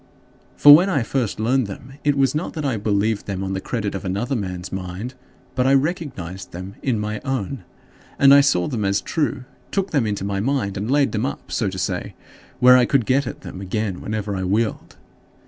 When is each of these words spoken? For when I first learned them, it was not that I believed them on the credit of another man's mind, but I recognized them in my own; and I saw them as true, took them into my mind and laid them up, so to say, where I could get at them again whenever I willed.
For 0.55 0.75
when 0.75 0.89
I 0.89 1.03
first 1.03 1.39
learned 1.39 1.67
them, 1.67 1.93
it 2.03 2.17
was 2.17 2.33
not 2.33 2.53
that 2.53 2.65
I 2.65 2.75
believed 2.75 3.27
them 3.27 3.43
on 3.43 3.53
the 3.53 3.61
credit 3.61 3.93
of 3.93 4.03
another 4.03 4.35
man's 4.35 4.71
mind, 4.71 5.13
but 5.53 5.67
I 5.67 5.75
recognized 5.75 6.51
them 6.53 6.73
in 6.81 6.99
my 6.99 7.19
own; 7.19 7.63
and 8.17 8.33
I 8.33 8.41
saw 8.41 8.67
them 8.67 8.83
as 8.83 8.99
true, 8.99 9.43
took 9.69 9.91
them 9.91 10.07
into 10.07 10.23
my 10.23 10.39
mind 10.39 10.75
and 10.75 10.89
laid 10.89 11.11
them 11.11 11.27
up, 11.27 11.51
so 11.51 11.69
to 11.69 11.77
say, 11.77 12.15
where 12.59 12.77
I 12.77 12.85
could 12.85 13.05
get 13.05 13.27
at 13.27 13.41
them 13.41 13.61
again 13.61 14.01
whenever 14.01 14.35
I 14.35 14.41
willed. 14.41 14.95